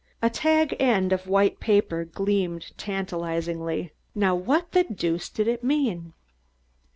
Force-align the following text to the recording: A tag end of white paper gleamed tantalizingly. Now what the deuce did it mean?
A 0.19 0.31
tag 0.31 0.75
end 0.79 1.13
of 1.13 1.27
white 1.27 1.59
paper 1.59 2.05
gleamed 2.05 2.71
tantalizingly. 2.75 3.91
Now 4.15 4.33
what 4.33 4.71
the 4.71 4.83
deuce 4.83 5.29
did 5.29 5.47
it 5.47 5.63
mean? 5.63 6.13